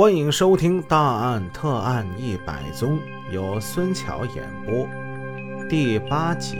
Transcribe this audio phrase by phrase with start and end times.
[0.00, 2.98] 欢迎收听《大案特案一百宗》，
[3.30, 4.88] 由孙桥演播，
[5.68, 6.56] 第八集。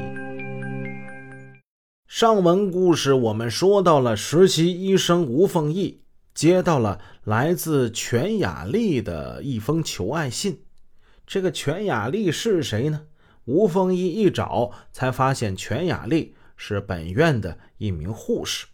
[2.06, 6.02] 上文故事我们说到了，实习医生吴凤义
[6.34, 10.62] 接到了来自全雅丽的一封求爱信。
[11.26, 13.06] 这个全雅丽是谁呢？
[13.46, 18.66] 吴凤义一找才发现，全雅丽是本院的一名护士。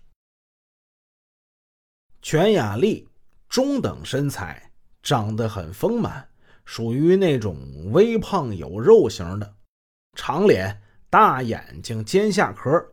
[2.20, 3.06] 全雅丽。
[3.56, 4.70] 中等身材，
[5.02, 6.28] 长得很丰满，
[6.66, 7.56] 属于那种
[7.90, 9.56] 微胖有肉型的，
[10.12, 12.88] 长脸、大眼睛、尖下颏，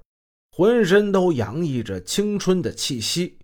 [0.52, 3.40] 浑身都洋溢着青春的气息。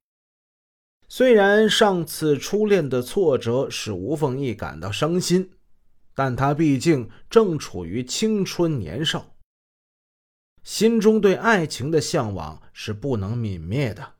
[1.10, 5.52] 虽然上次初恋的挫折使吴凤义感到伤心，
[6.16, 9.36] 但他毕竟正处于青春年少，
[10.64, 14.14] 心中对爱情的向往是不能泯灭的。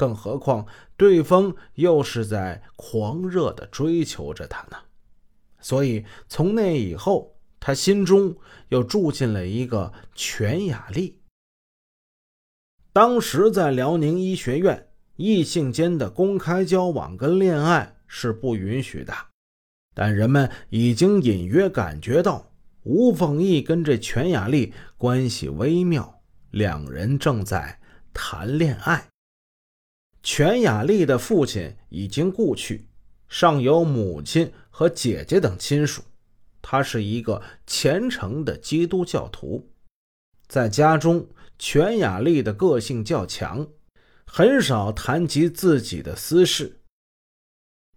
[0.00, 4.78] 更何况，对方又是在狂热的追求着他呢，
[5.60, 8.34] 所以从那以后，他心中
[8.70, 11.20] 又住进了一个全雅丽。
[12.94, 19.12] 当时在辽宁医学院，异性间的公开交往跟恋爱是不允许的，
[19.94, 22.50] 但人们已经隐约感觉到
[22.84, 27.78] 吴凤义跟这全雅丽关系微妙，两人正在
[28.14, 29.06] 谈恋爱。
[30.22, 32.86] 全雅丽的父亲已经故去，
[33.28, 36.02] 尚有母亲和姐姐等亲属。
[36.62, 39.70] 他是一个虔诚的基督教徒，
[40.46, 41.26] 在家中，
[41.58, 43.66] 全雅丽的个性较强，
[44.26, 46.80] 很少谈及自己的私事。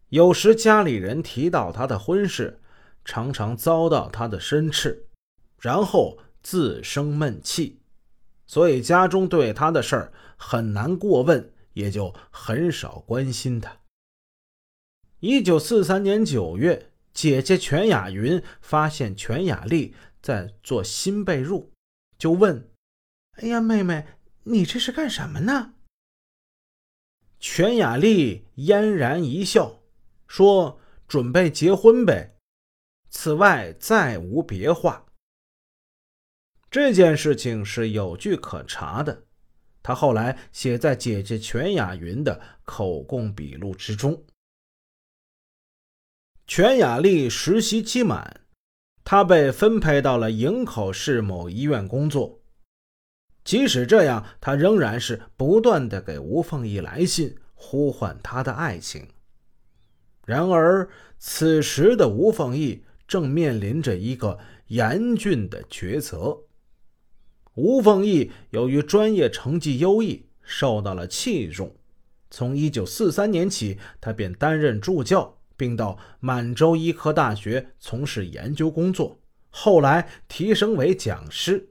[0.07, 2.61] 有时家里人提到他的婚事，
[3.03, 5.07] 常常遭到他的申斥，
[5.59, 7.81] 然后自生闷气，
[8.47, 11.51] 所以家中对他的事儿很难过问。
[11.73, 13.81] 也就很少关心他。
[15.19, 21.69] 一九四三年九月，姐姐全雅云发现全雅丽在做新被褥，
[22.17, 22.69] 就问
[23.39, 24.05] ：“哎呀，妹妹，
[24.43, 25.75] 你这是干什么呢？”
[27.39, 29.81] 全雅丽嫣然一笑，
[30.27, 32.37] 说：“准备结婚呗，
[33.09, 35.05] 此外再无别话。”
[36.71, 39.25] 这件事情是有据可查的。
[39.83, 44.23] 他后来写在姐姐全雅云的口供笔录之中。
[46.47, 48.41] 全雅丽实习期满，
[49.03, 52.41] 她被分配到了营口市某医院工作。
[53.43, 59.07] 即使这样，她仍然是不断的给吴凤仪来信，呼唤他的爱情。
[60.25, 66.37] 然而，此时的吴凤仪正面临着一个严峻的抉择。
[67.55, 71.75] 吴凤义由于专业成绩优异，受到了器重。
[72.31, 79.19] 从1943年起，他便担任助教，并到满洲医科大学从事研究工作。
[79.51, 81.69] 后来提升为讲师、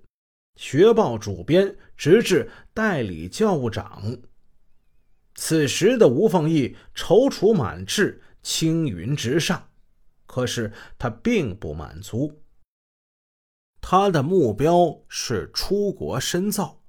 [0.55, 4.17] 学报主编，直至代理教务长。
[5.35, 9.69] 此时的吴凤义踌躇满志，青云直上。
[10.27, 12.42] 可是他并不满足。
[13.85, 16.81] 他的目标是出国深造，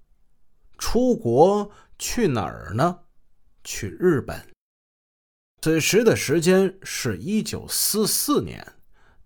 [0.77, 2.99] 出国去哪儿呢？
[3.63, 4.39] 去日本。
[5.61, 8.65] 此时的时间是一九四四年，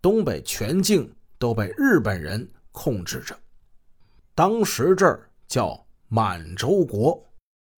[0.01, 3.38] 东北全境都被日本人控制着。
[4.33, 7.23] 当时这儿叫满洲国。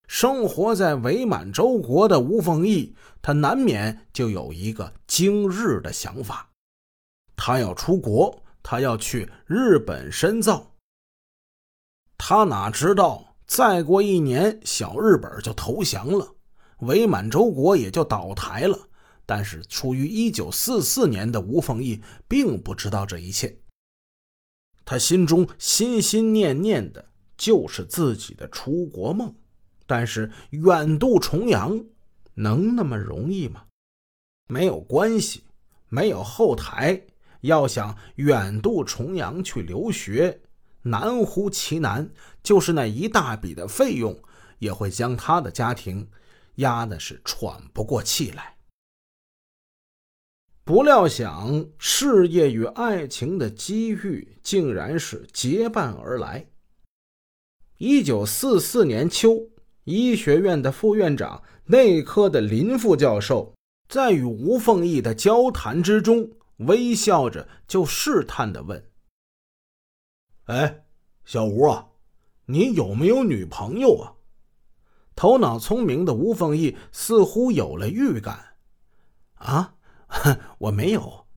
[0.07, 6.49] 生活在伪满洲国的吴凤义，他难免就有一个经日的想法，
[7.35, 8.43] 他要出国。
[8.61, 10.75] 他要去日本深造，
[12.17, 16.35] 他哪知道再过一年，小日本就投降了，
[16.79, 18.77] 伪满洲国也就倒台了。
[19.25, 23.59] 但是，处于一九四四年的吴凤义并不知道这一切，
[24.83, 29.33] 他心中心心念念的就是自己的出国梦。
[29.85, 31.83] 但是，远渡重洋
[32.33, 33.65] 能那么容易吗？
[34.47, 35.43] 没有关系，
[35.89, 37.05] 没有后台。
[37.41, 40.41] 要想远渡重洋去留学，
[40.81, 42.09] 难乎其难。
[42.43, 44.21] 就是那一大笔的费用，
[44.59, 46.07] 也会将他的家庭
[46.55, 48.55] 压的是喘不过气来。
[50.63, 56.45] 不料想，事业与爱情的机遇竟然是结伴而来。
[57.77, 59.49] 一九四四年秋，
[59.85, 63.53] 医学院的副院长、内科的林副教授，
[63.87, 66.29] 在与吴凤仪的交谈之中。
[66.59, 68.89] 微笑着就试探的问
[70.45, 70.85] ：“哎，
[71.25, 71.89] 小吴啊，
[72.45, 74.15] 你有没有女朋友啊？”
[75.15, 78.55] 头脑聪明的吴凤义似乎有了预感
[79.35, 79.75] ：“啊，
[80.57, 81.27] 我没有，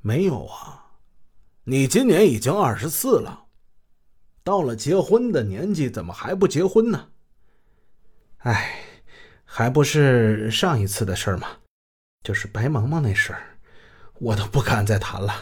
[0.00, 0.96] 没有啊！
[1.64, 3.46] 你今年已经二十四了，
[4.42, 7.10] 到了结婚的年纪，怎么还不结婚呢？
[8.38, 8.84] 哎，
[9.44, 11.46] 还不是上一次的事吗？
[12.24, 13.57] 就是白萌萌那事儿，
[14.20, 15.32] 我都不敢再谈了。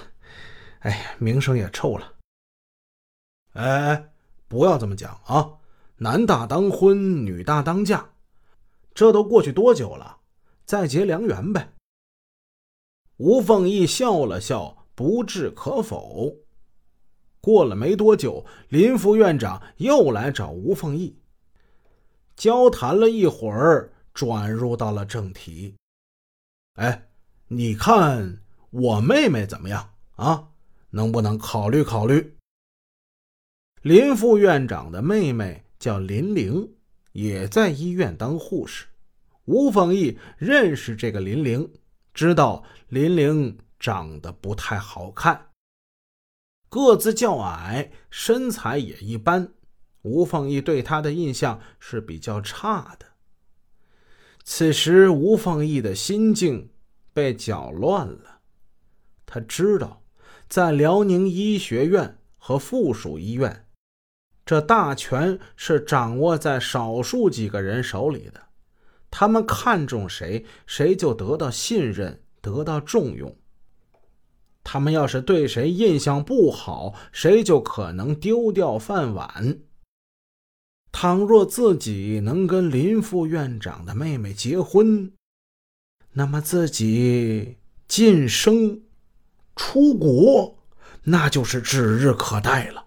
[0.80, 2.14] 哎呀，名声也臭了。
[3.52, 4.12] 哎，
[4.48, 5.54] 不要这么讲啊！
[5.96, 8.10] 男大当婚，女大当嫁，
[8.94, 10.18] 这都过去多久了？
[10.66, 11.72] 再结良缘呗。
[13.16, 16.36] 吴凤仪笑了笑，不置可否。
[17.40, 21.18] 过了没多久，林副院长又来找吴凤仪，
[22.34, 25.76] 交谈了一会儿，转入到了正题。
[26.74, 27.08] 哎，
[27.48, 28.42] 你看
[28.78, 30.48] 我妹妹怎么样啊？
[30.90, 32.36] 能不能考虑考虑？
[33.80, 36.74] 林副院长的妹妹叫林玲，
[37.12, 38.84] 也在医院当护士。
[39.46, 41.72] 吴凤仪认识这个林玲。
[42.12, 45.50] 知道林玲长得不太好看，
[46.68, 49.54] 个子较矮，身材也一般。
[50.02, 53.06] 吴凤仪对她的印象是比较差的。
[54.44, 56.70] 此时，吴凤仪的心境
[57.14, 58.35] 被搅乱了。
[59.26, 60.02] 他知道，
[60.48, 63.66] 在辽宁医学院和附属医院，
[64.44, 68.40] 这大权是掌握在少数几个人手里的。
[69.10, 73.36] 他们看重谁，谁就得到信任，得到重用。
[74.62, 79.60] 他们要是对谁印象不好，谁就可能丢掉饭碗。
[80.92, 85.12] 倘若自己能跟林副院长的妹妹结婚，
[86.12, 87.56] 那么自己
[87.86, 88.82] 晋升、
[89.56, 90.58] 出国，
[91.02, 92.86] 那就是指日可待了。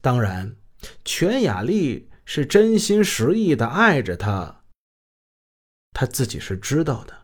[0.00, 0.54] 当然，
[1.04, 4.62] 全雅丽是真心实意的爱着他。
[5.92, 7.22] 他自己是知道的，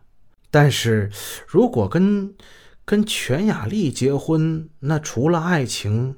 [0.49, 1.11] 但是
[1.47, 2.35] 如果跟
[2.83, 6.17] 跟全雅丽结婚，那除了爱情，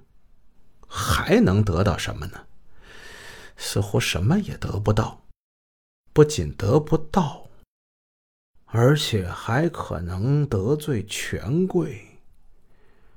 [0.87, 2.47] 还能得到什么呢？
[3.57, 5.25] 似乎什么也得不到，
[6.13, 7.44] 不仅得不到，
[8.65, 12.19] 而且还可能得罪权贵，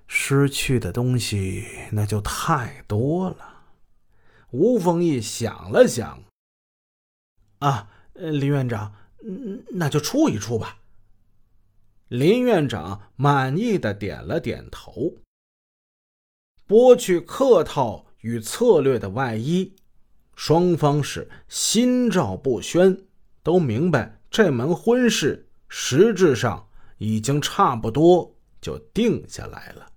[0.06, 3.64] 失去的东西那就太多了。
[4.50, 6.22] 吴凤义想了想，
[7.58, 8.94] 啊，林院长。
[9.72, 10.78] 那就处一处吧。
[12.06, 15.16] 林院长满意的点了点头，
[16.68, 19.74] 剥去客套与策略的外衣，
[20.36, 23.06] 双方是心照不宣，
[23.42, 29.92] 都明白这门婚事实质上已经差不多就定下来了。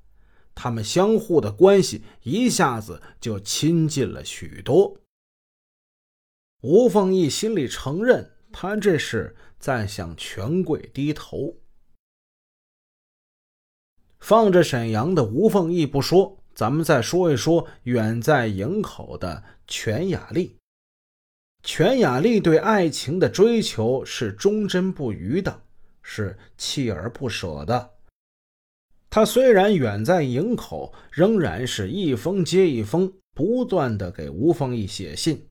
[0.54, 4.98] 他们相互的关系一下子就亲近了许多。
[6.62, 8.32] 吴凤义心里承认。
[8.54, 11.56] 他这是在向权贵低头。
[14.20, 20.58] 放着沈阳的吴凤义不说，咱们再说一说远在营口的全雅丽。
[21.64, 25.62] 全雅丽对爱情的追求是忠贞不渝的，
[26.02, 27.92] 是锲而不舍的。
[29.10, 35.48] 她虽然远在营口，仍然是一封接一封，不断的给吴凤义写信。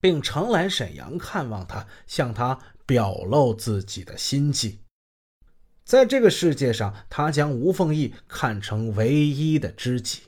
[0.00, 4.80] 并常来沈阳看望他，向他表露自己的心迹。
[5.82, 10.20] 在这个世界上，他将吴凤义看成唯一的知己。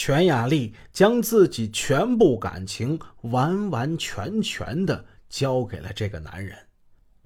[0.00, 6.56] 全雅丽将自己全部感情完完全全的交给了这个男人，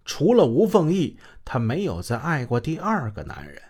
[0.06, 3.60] 除了吴凤义，她没有再爱过第二个男人。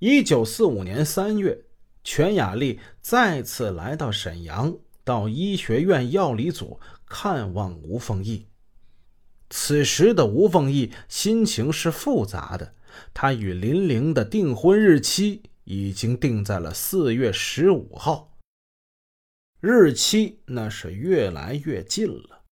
[0.00, 1.64] 一九四五年三月，
[2.04, 4.76] 全雅丽再次来到沈阳。
[5.02, 8.48] 到医学院药理组看望吴凤义。
[9.48, 12.74] 此时的吴凤义心情是复杂的，
[13.14, 18.38] 他与林玲的订婚日期已经定在了四月十五号。
[19.60, 22.44] 日期那是越来越近了。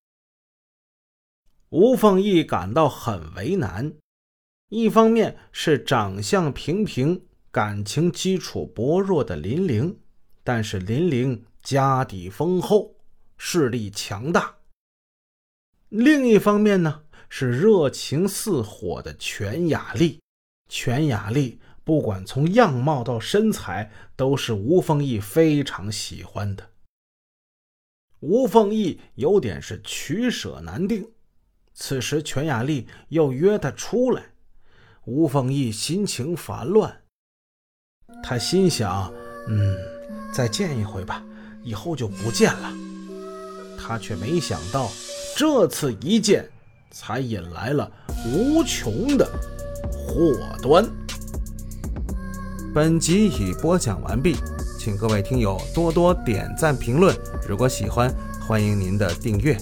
[1.70, 3.94] 吴凤义感到很为难，
[4.68, 9.98] 一方面是长相平平、感情基础薄弱的林玲，
[10.44, 11.44] 但是林玲。
[11.62, 12.94] 家底丰厚，
[13.36, 14.58] 势力强大。
[15.88, 20.20] 另一方面呢，是热情似火的全雅丽。
[20.68, 26.70] 全雅丽不管从样貌到身材，都是吴凤义非常喜欢的。
[28.18, 31.08] 吴凤义有点是取舍难定。
[31.74, 34.32] 此时全雅丽又约他出来，
[35.04, 37.04] 吴凤义心情烦乱。
[38.20, 39.14] 他心想：
[39.46, 39.76] 嗯，
[40.34, 41.24] 再见一回吧。
[41.62, 42.74] 以后就不见了，
[43.78, 44.90] 他却没想到，
[45.36, 46.50] 这次一见，
[46.90, 47.88] 才引来了
[48.26, 49.24] 无穷的
[49.92, 50.84] 祸端。
[52.76, 54.36] 本集已播讲完毕，
[54.78, 57.16] 请各位听友多多点赞评论。
[57.48, 58.14] 如果喜欢，
[58.46, 59.56] 欢迎您的订阅。